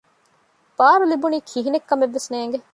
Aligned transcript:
ބާރު 0.77 1.05
ލިބުނީ 1.11 1.37
ކިހިނެތް 1.49 1.87
ކަމެއް 1.89 2.13
ވެސް 2.15 2.29
ނޭނގެ 2.33 2.59